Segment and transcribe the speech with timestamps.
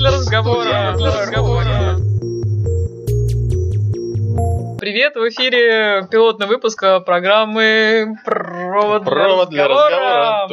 [0.00, 0.94] для разговора.
[0.96, 1.89] Для разговора.
[4.80, 10.48] Привет, в эфире пилотный выпуск программы «Провод, Провод для разговора».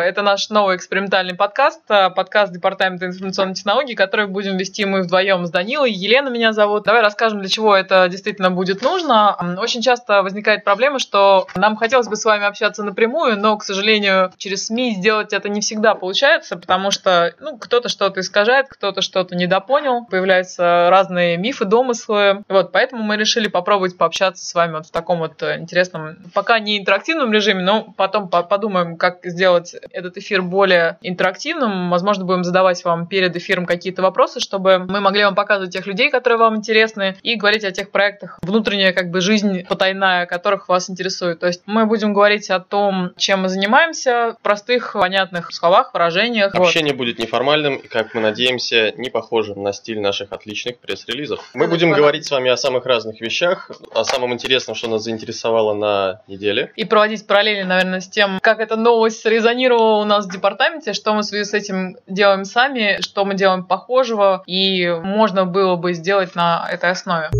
[0.00, 5.44] Это наш новый экспериментальный подкаст, а, подкаст Департамента информационной технологии, который будем вести мы вдвоем
[5.44, 5.92] с Данилой.
[5.92, 6.84] Елена меня зовут.
[6.84, 9.36] Давай расскажем, для чего это действительно будет нужно.
[9.58, 14.32] Очень часто возникает проблема, что нам хотелось бы с вами общаться напрямую, но, к сожалению,
[14.38, 19.36] через СМИ сделать это не всегда получается, потому что ну, кто-то что-то искажает, кто-то что-то
[19.36, 22.42] недопонял, появляются разные мифы, домыслы.
[22.48, 26.58] Вот, поэтому мы решили попробовать пообщаться с вами вот в таком вот э, интересном, пока
[26.58, 31.90] не интерактивном режиме, но потом по- подумаем, как сделать этот эфир более интерактивным.
[31.90, 36.10] Возможно, будем задавать вам перед эфиром какие-то вопросы, чтобы мы могли вам показывать тех людей,
[36.10, 40.90] которые вам интересны, и говорить о тех проектах, внутренняя как бы жизнь потайная, которых вас
[40.90, 41.40] интересует.
[41.40, 46.54] То есть мы будем говорить о том, чем мы занимаемся, в простых, понятных словах, выражениях.
[46.54, 46.66] Вот.
[46.66, 51.40] Общение будет неформальным и, как мы надеемся, не похожим на стиль наших отличных пресс-релизов.
[51.54, 55.74] Мы будем говорить с вами о самых разных вещах, о самом интересном, что нас заинтересовало
[55.74, 56.72] на неделе.
[56.76, 61.14] и проводить параллели, наверное, с тем, как эта новость резонировала у нас в департаменте, что
[61.14, 65.94] мы в связи с этим делаем сами, что мы делаем похожего, и можно было бы
[65.94, 67.30] сделать на этой основе.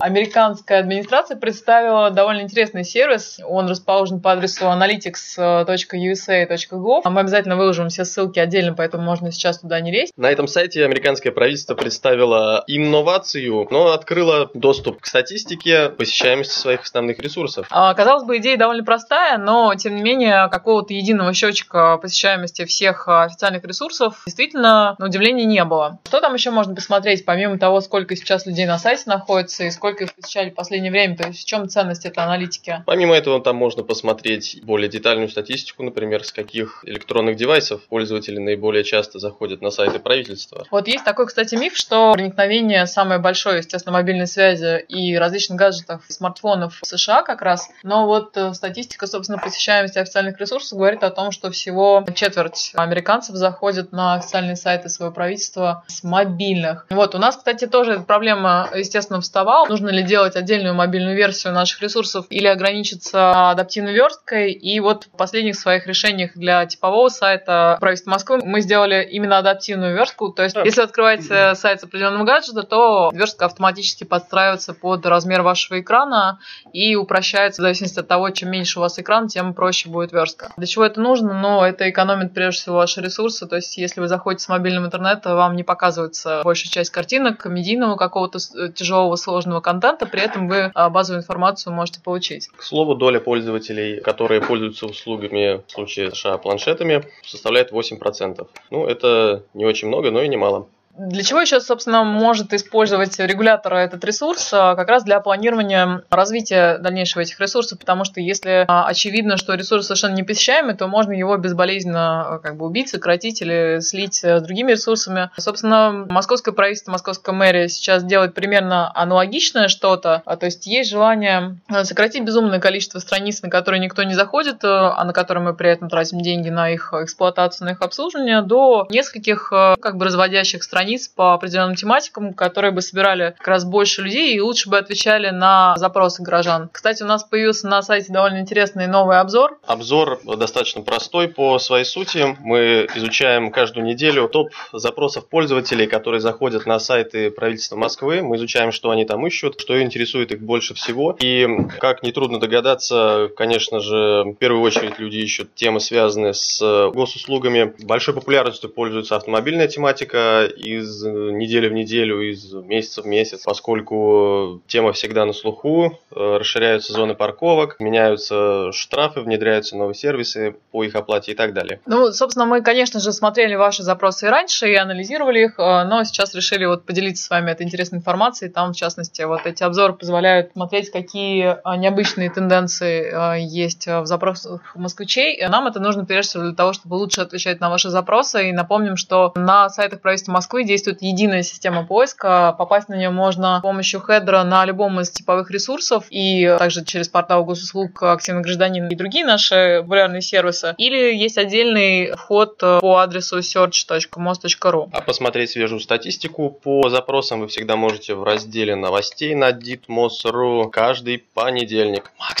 [0.00, 3.38] Американская администрация представила довольно интересный сервис.
[3.46, 7.02] Он расположен по адресу analytics.usa.gov.
[7.04, 10.12] Мы обязательно выложим все ссылки отдельно, поэтому можно сейчас туда не лезть.
[10.16, 17.18] На этом сайте американское правительство представило инновацию, но открыло доступ к статистике посещаемости своих основных
[17.18, 17.66] ресурсов.
[17.70, 23.06] А, Казалось бы, идея довольно простая, но, тем не менее, какого-то единого счетчика посещаемости всех
[23.06, 25.98] а, официальных ресурсов действительно, на удивление, не было.
[26.06, 29.89] Что там еще можно посмотреть, помимо того, сколько сейчас людей на сайте находится и сколько
[30.00, 31.16] их посещали в последнее время?
[31.16, 32.82] То есть в чем ценность этой аналитики?
[32.86, 38.84] Помимо этого, там можно посмотреть более детальную статистику, например, с каких электронных девайсов пользователи наиболее
[38.84, 40.66] часто заходят на сайты правительства.
[40.70, 46.02] Вот есть такой, кстати, миф, что проникновение самое большое, естественно, мобильной связи и различных гаджетов,
[46.08, 47.68] смартфонов в США как раз.
[47.82, 53.36] Но вот э, статистика, собственно, посещаемости официальных ресурсов говорит о том, что всего четверть американцев
[53.36, 56.86] заходят на официальные сайты своего правительства с мобильных.
[56.90, 59.66] Вот, у нас, кстати, тоже эта проблема, естественно, вставала.
[59.66, 64.52] Нужно ли делать отдельную мобильную версию наших ресурсов или ограничиться адаптивной версткой.
[64.52, 69.94] И вот в последних своих решениях для типового сайта правительства Москвы мы сделали именно адаптивную
[69.94, 70.30] верстку.
[70.30, 70.62] То есть, Да.
[70.62, 76.38] если открываете сайт с определенного гаджета, то верстка автоматически подстраивается под размер вашего экрана
[76.72, 80.52] и упрощается в зависимости от того, чем меньше у вас экран, тем проще будет верстка.
[80.56, 81.32] Для чего это нужно?
[81.34, 83.46] Ну, это экономит прежде всего ваши ресурсы.
[83.46, 87.96] То есть, если вы заходите с мобильного интернета, вам не показывается большая часть картинок, медийного
[87.96, 92.48] какого-то э, тяжелого сложного контента, при этом вы а, базовую информацию можете получить.
[92.48, 98.48] К слову, доля пользователей, которые пользуются услугами в случае США планшетами, составляет 8%.
[98.70, 100.66] Ну, это не очень много, но и немало.
[100.98, 104.50] Для чего еще, собственно, может использовать регулятор этот ресурс?
[104.52, 109.54] А, Как раз для планирования развития дальнейшего этих ресурсов, потому что если а, очевидно, что
[109.54, 114.40] ресурс совершенно непосещаемый, то можно его безболезненно а, как бы убить, сократить или слить э,
[114.40, 115.30] с другими ресурсами.
[115.38, 121.84] Собственно, московское правительство, московская мэрия сейчас делает примерно аналогичное что-то, то есть есть желание э,
[121.84, 125.70] сократить безумное количество страниц, на которые никто не заходит, э, а на которые мы при
[125.70, 130.62] этом тратим деньги на их эксплуатацию, на их обслуживание, до нескольких э, как бы разводящих
[130.64, 130.79] страниц
[131.14, 135.74] по определенным тематикам, которые бы собирали как раз больше людей и лучше бы отвечали на
[135.76, 136.68] запросы горожан.
[136.72, 139.58] Кстати, у нас появился на сайте довольно интересный новый обзор.
[139.66, 142.36] Обзор достаточно простой по своей сути.
[142.40, 148.22] Мы изучаем каждую неделю топ запросов пользователей, которые заходят на сайты правительства Москвы.
[148.22, 151.16] Мы изучаем, что они там ищут, что интересует их больше всего.
[151.20, 151.46] И,
[151.78, 156.60] как нетрудно догадаться, конечно же, в первую очередь люди ищут темы, связанные с
[156.92, 157.74] госуслугами.
[157.80, 160.48] Большой популярностью пользуется автомобильная тематика
[160.78, 166.92] из недели в неделю, из месяца в месяц, поскольку тема всегда на слуху, э, расширяются
[166.92, 171.80] зоны парковок, меняются штрафы, внедряются новые сервисы по их оплате и так далее.
[171.86, 176.04] Ну, собственно, мы, конечно же, смотрели ваши запросы и раньше, и анализировали их, э, но
[176.04, 178.50] сейчас решили вот поделиться с вами этой интересной информацией.
[178.50, 184.06] Там, в частности, вот эти обзоры позволяют смотреть, какие э, необычные тенденции э, есть в
[184.06, 185.46] запросах москвичей.
[185.48, 188.48] Нам это нужно, прежде всего, для того, чтобы лучше отвечать на ваши запросы.
[188.48, 192.54] И напомним, что на сайтах правительства Москвы Москвы действует единая система поиска.
[192.58, 197.08] Попасть на нее можно с помощью хедера на любом из типовых ресурсов и также через
[197.08, 200.74] портал госуслуг «Активный гражданин» и другие наши популярные сервисы.
[200.76, 204.90] Или есть отдельный вход по адресу search.mos.ru.
[204.92, 211.24] А посмотреть свежую статистику по запросам вы всегда можете в разделе новостей на ditmos.ru каждый
[211.32, 212.39] понедельник, вторник.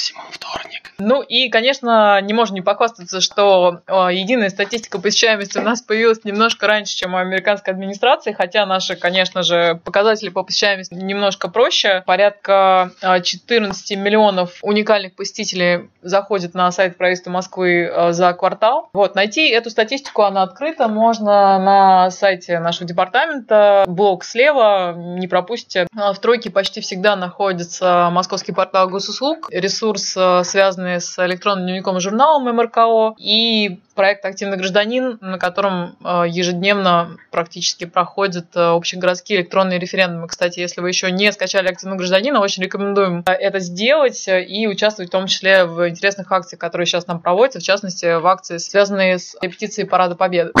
[1.00, 6.66] Ну и, конечно, не можно не похвастаться, что единая статистика посещаемости у нас появилась немножко
[6.66, 12.02] раньше, чем у американской администрации, хотя наши, конечно же, показатели по посещаемости немножко проще.
[12.06, 18.90] Порядка 14 миллионов уникальных посетителей заходит на сайт правительства Москвы за квартал.
[18.92, 25.86] Вот, найти эту статистику, она открыта, можно на сайте нашего департамента, блок слева, не пропустите.
[25.92, 32.44] В тройке почти всегда находится московский портал госуслуг, ресурс, связанный с электронным дневником и журналом
[32.54, 40.26] МРКО и проект «Активный гражданин», на котором э, ежедневно практически проходят э, общегородские электронные референдумы.
[40.26, 45.10] Кстати, если вы еще не скачали «Активного гражданина», очень рекомендуем э, это сделать и участвовать
[45.10, 49.18] в том числе в интересных акциях, которые сейчас нам проводятся, в частности, в акции, связанные
[49.18, 50.52] с репетицией Парада Победы.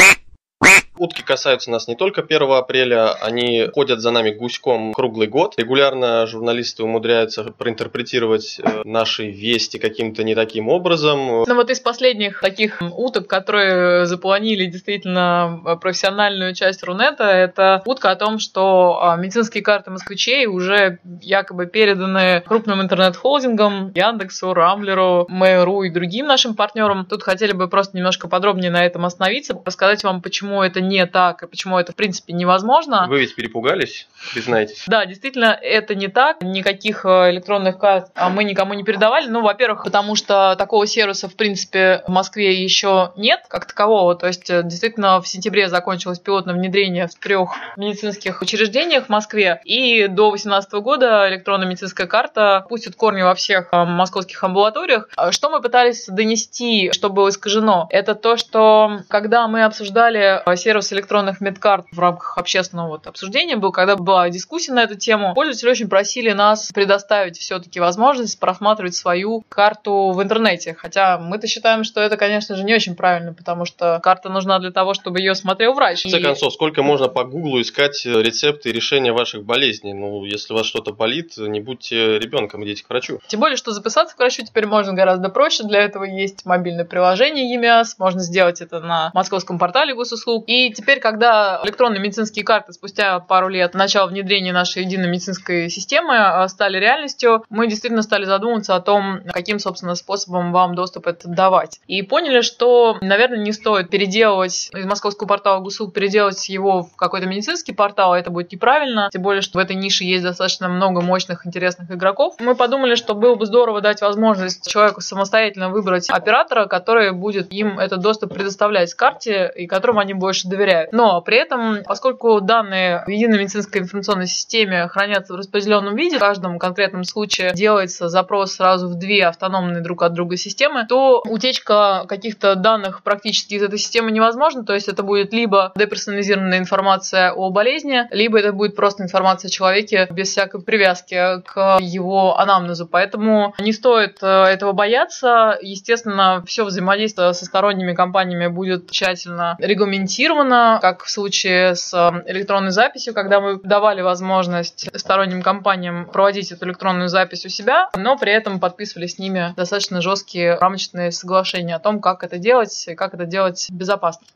[1.00, 5.54] Утки касаются нас не только 1 апреля, они ходят за нами гуськом круглый год.
[5.56, 11.44] Регулярно журналисты умудряются проинтерпретировать э, наши вести каким-то не таким образом.
[11.48, 18.16] Ну вот из последних таких уток, которые запланили действительно профессиональную часть Рунета, это утка о
[18.16, 25.90] том, что а, медицинские карты москвичей уже якобы переданы крупным интернет-холдингам, Яндексу, Рамблеру, Mail.ru и
[25.90, 27.06] другим нашим партнерам.
[27.06, 31.42] Тут хотели бы просто немножко подробнее на этом остановиться, рассказать вам, почему это не так
[31.42, 33.06] и почему это в принципе невозможно.
[33.08, 34.84] Вы ведь перепугались, признайтесь.
[34.86, 36.42] Да, действительно, это не так.
[36.42, 39.28] Никаких э, электронных карт а, мы никому не передавали.
[39.28, 44.16] Ну, во-первых, потому что такого сервиса в принципе в Москве еще нет как такового.
[44.16, 49.60] То есть э, действительно в сентябре закончилось пилотное внедрение в трех медицинских учреждениях в Москве.
[49.64, 55.08] И до 2018 года электронная медицинская карта пустит корни во всех э, московских амбулаториях.
[55.16, 57.86] А что мы пытались донести, что было искажено?
[57.90, 63.56] Это то, что когда мы обсуждали сервис сервис электронных медкарт в рамках общественного вот обсуждения
[63.56, 65.34] был, когда была дискуссия на эту тему.
[65.34, 70.74] Пользователи очень просили нас предоставить все-таки возможность просматривать свою карту в интернете.
[70.74, 74.70] Хотя мы-то считаем, что это, конечно же, не очень правильно, потому что карта нужна для
[74.70, 76.00] того, чтобы ее смотрел врач.
[76.00, 79.92] В конце концов, сколько можно по гуглу искать рецепты и решения ваших болезней?
[79.92, 83.20] Ну, если у вас что-то болит, не будьте ребенком, идите к врачу.
[83.26, 85.64] Тем более, что записаться к врачу теперь можно гораздо проще.
[85.64, 87.98] Для этого есть мобильное приложение ЕМИАС.
[87.98, 90.44] Можно сделать это на московском портале госуслуг.
[90.46, 96.16] И теперь, когда электронные медицинские карты спустя пару лет начала внедрения нашей единой медицинской системы
[96.16, 101.34] а, стали реальностью, мы действительно стали задумываться о том, каким, собственно, способом вам доступ этот
[101.34, 101.80] давать.
[101.86, 107.26] И поняли, что, наверное, не стоит переделывать из московского портала ГУСУ, переделать его в какой-то
[107.26, 111.46] медицинский портал, это будет неправильно, тем более, что в этой нише есть достаточно много мощных,
[111.46, 112.34] интересных игроков.
[112.38, 117.78] Мы подумали, что было бы здорово дать возможность человеку самостоятельно выбрать оператора, который будет им
[117.78, 120.92] этот доступ предоставлять к карте и которому они больше доверяют.
[120.92, 126.20] Но при этом, поскольку данные в единой медицинской информационной системе хранятся в распределенном виде, в
[126.20, 132.04] каждом конкретном случае делается запрос сразу в две автономные друг от друга системы, то утечка
[132.08, 134.64] каких-то данных практически из этой системы невозможна.
[134.64, 139.52] То есть это будет либо деперсонализированная информация о болезни, либо это будет просто информация о
[139.52, 142.86] человеке без всякой привязки к его анамнезу.
[142.86, 145.58] Поэтому не стоит э, этого бояться.
[145.60, 152.22] Естественно, все взаимодействие со сторонними компаниями будет тщательно регламентировано сделано, как в случае с эм,
[152.26, 158.16] электронной записью, когда мы давали возможность сторонним компаниям проводить эту электронную запись у себя, но
[158.16, 162.94] при этом подписывали с ними достаточно жесткие рамочные соглашения о том, как это делать и
[162.94, 164.26] как это делать безопасно.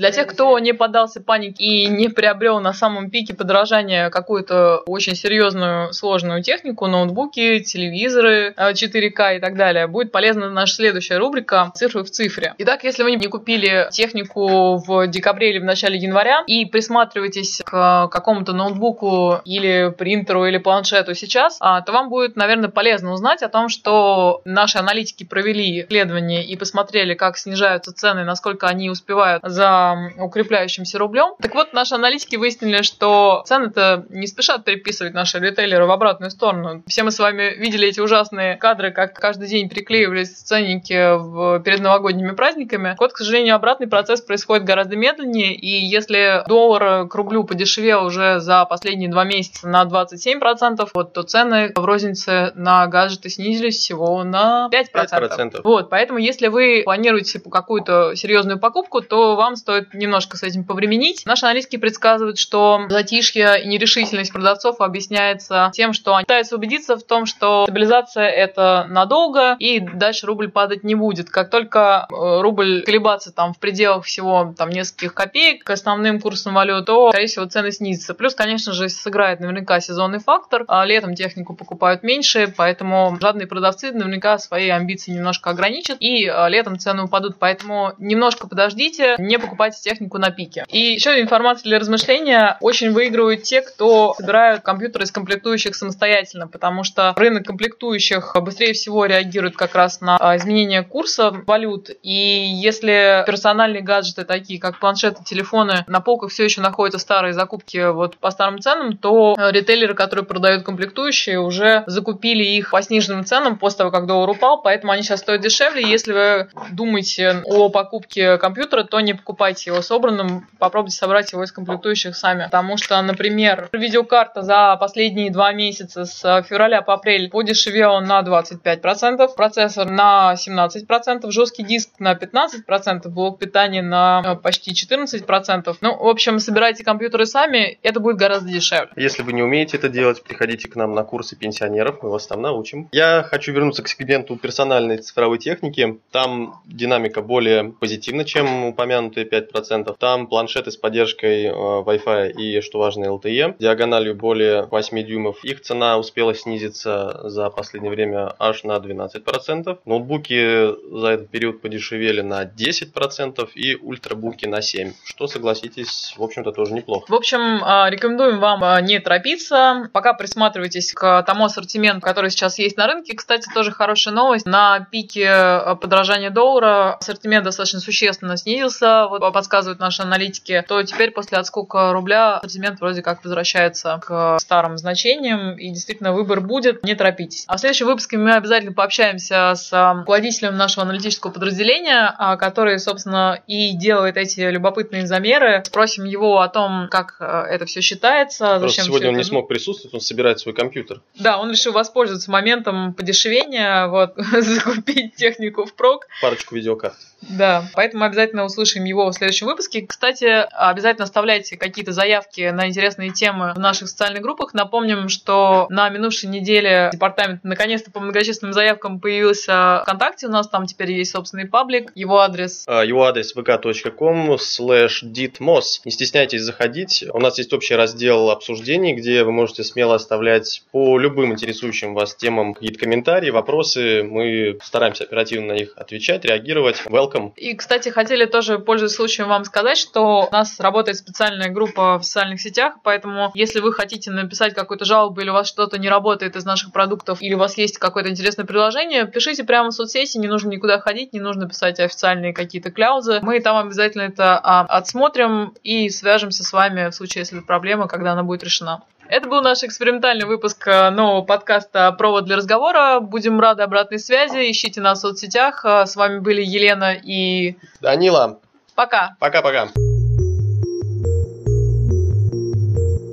[0.00, 5.14] Для тех, кто не поддался панике и не приобрел на самом пике подражания какую-то очень
[5.14, 11.70] серьезную сложную технику, ноутбуки, телевизоры 4К э, и так далее, будет полезна наша следующая рубрика
[11.74, 12.54] «Цифры в цифре».
[12.56, 18.08] Итак, если вы не купили технику в декабре или в начале января и присматриваетесь к
[18.08, 23.50] какому-то ноутбуку или принтеру или планшету сейчас, а, то вам будет, наверное, полезно узнать о
[23.50, 29.89] том, что наши аналитики провели исследование и посмотрели, как снижаются цены, насколько они успевают за
[30.18, 31.34] укрепляющимся рублем.
[31.40, 36.82] Так вот, наши аналитики выяснили, что цены-то не спешат переписывать наши ритейлеры в обратную сторону.
[36.86, 41.80] Все мы с вами видели эти ужасные кадры, как каждый день приклеивались ценники в, перед
[41.80, 42.96] новогодними праздниками.
[42.98, 48.40] Вот, к сожалению, обратный процесс происходит гораздо медленнее, и если доллар к рублю подешевел уже
[48.40, 54.22] за последние два месяца на 27%, вот, то цены в рознице на гаджеты снизились всего
[54.24, 54.90] на 5%.
[54.94, 55.60] 5%.
[55.64, 61.22] Вот, поэтому если вы планируете какую-то серьезную покупку, то вам стоит немножко с этим повременить.
[61.26, 67.02] Наши аналитики предсказывают, что затишье и нерешительность продавцов объясняется тем, что они пытаются убедиться в
[67.02, 71.30] том, что стабилизация это надолго и дальше рубль падать не будет.
[71.30, 76.54] Как только э, рубль колебаться там в пределах всего там нескольких копеек к основным курсам
[76.54, 78.14] валют, то, скорее всего, цены снизятся.
[78.14, 80.64] Плюс, конечно же, сыграет наверняка сезонный фактор.
[80.68, 86.48] А летом технику покупают меньше, поэтому жадные продавцы наверняка свои амбиции немножко ограничат и а,
[86.48, 87.36] летом цены упадут.
[87.38, 90.64] Поэтому немножко подождите, не покупайте технику на пике.
[90.68, 92.56] И еще информация для размышления.
[92.60, 99.06] Очень выигрывают те, кто собирают компьютеры из комплектующих самостоятельно, потому что рынок комплектующих быстрее всего
[99.06, 101.90] реагирует как раз на а, изменение курса валют.
[102.02, 107.90] И если персональные гаджеты, такие как планшеты, телефоны, на полках все еще находятся старые закупки
[107.92, 113.58] вот по старым ценам, то ритейлеры, которые продают комплектующие, уже закупили их по сниженным ценам
[113.58, 115.82] после того, как доллар упал, поэтому они сейчас стоят дешевле.
[115.82, 121.52] Если вы думаете о покупке компьютера, то не покупайте его собранным, попробуйте собрать его из
[121.52, 122.44] комплектующих сами.
[122.44, 129.34] Потому что, например, видеокарта за последние два месяца с февраля по апрель подешевела на 25%,
[129.34, 135.76] процессор на 17%, жесткий диск на 15%, блок питания на э, почти 14%.
[135.80, 138.90] Ну, в общем, собирайте компьютеры сами, это будет гораздо дешевле.
[138.96, 142.42] Если вы не умеете это делать, приходите к нам на курсы пенсионеров, мы вас там
[142.42, 142.88] научим.
[142.92, 145.98] Я хочу вернуться к сегменту персональной цифровой техники.
[146.10, 149.49] Там динамика более позитивна, чем упомянутые 5%.
[149.98, 153.56] Там планшеты с поддержкой э, Wi-Fi и, что важно, LTE.
[153.58, 155.44] Диагональю более 8 дюймов.
[155.44, 159.78] Их цена успела снизиться за последнее время аж на 12%.
[159.84, 164.94] Ноутбуки за этот период подешевели на 10% и ультрабуки на 7%.
[165.04, 167.06] Что, согласитесь, в общем-то, тоже неплохо.
[167.08, 169.90] В общем, а, рекомендуем вам а, не торопиться.
[169.92, 173.14] Пока присматривайтесь к тому ассортименту, который сейчас есть на рынке.
[173.14, 174.46] Кстати, тоже хорошая новость.
[174.46, 181.12] На пике а, подорожания доллара ассортимент достаточно существенно снизился, вот подсказывают наши аналитики, то теперь
[181.12, 186.94] после отскока рубля ассортимент вроде как возвращается к старым значениям, и действительно выбор будет, не
[186.94, 187.44] торопитесь.
[187.46, 193.72] А в следующем выпуске мы обязательно пообщаемся с руководителем нашего аналитического подразделения, который, собственно, и
[193.74, 195.62] делает эти любопытные замеры.
[195.64, 198.58] Спросим его о том, как э, это все считается.
[198.58, 201.00] Просто зачем сегодня он не смог присутствовать, он собирает свой компьютер.
[201.18, 206.08] Да, он решил воспользоваться моментом подешевения, вот, закупить технику в прок.
[206.20, 206.96] Парочку видеокарт.
[207.22, 209.86] Да, поэтому обязательно услышим его в следующем выпуске.
[209.86, 214.54] Кстати, обязательно оставляйте какие-то заявки на интересные темы в наших социальных группах.
[214.54, 220.26] Напомним, что на минувшей неделе департамент наконец-то по многочисленным заявкам появился ВКонтакте.
[220.26, 221.92] У нас там теперь есть собственный паблик.
[221.94, 222.64] Его адрес...
[222.66, 225.80] А, его адрес vk.com slash ditmos.
[225.84, 227.04] Не стесняйтесь заходить.
[227.12, 232.14] У нас есть общий раздел обсуждений, где вы можете смело оставлять по любым интересующим вас
[232.14, 234.02] темам какие-то комментарии, вопросы.
[234.02, 236.82] Мы стараемся оперативно на них отвечать, реагировать.
[236.86, 237.32] Welcome.
[237.36, 242.04] И, кстати, хотели тоже, пользуясь случаем, вам сказать, что у нас работает специальная группа в
[242.04, 246.36] социальных сетях, поэтому если вы хотите написать какую-то жалобу или у вас что-то не работает
[246.36, 250.28] из наших продуктов, или у вас есть какое-то интересное приложение, пишите прямо в соцсети, не
[250.28, 253.20] нужно никуда ходить, не нужно писать официальные какие-то кляузы.
[253.22, 258.12] Мы там обязательно это а, отсмотрим и свяжемся с вами в случае, если проблема, когда
[258.12, 258.82] она будет решена.
[259.10, 263.00] Это был наш экспериментальный выпуск э, нового подкаста «Провод для разговора».
[263.00, 264.48] Будем рады обратной связи.
[264.48, 265.64] Ищите нас в соцсетях.
[265.64, 267.56] Э, с вами были Елена и...
[267.80, 268.38] Данила.
[268.80, 269.14] Пока.
[269.18, 269.89] Пока-пока.